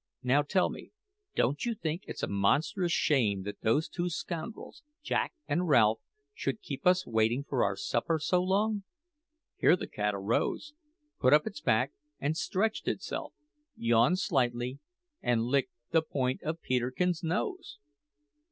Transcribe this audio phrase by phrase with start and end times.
[0.23, 0.89] Now tell me:
[1.35, 5.99] don't you think it's a monstrous shame that those two scoundrels, Jack and Ralph,
[6.33, 8.81] should keep us waiting for our supper so long?"
[9.57, 10.73] Here the cat arose,
[11.19, 13.35] put up its back and stretched itself,
[13.75, 14.79] yawned slightly,
[15.21, 17.77] and licked the point of Peterkin's nose!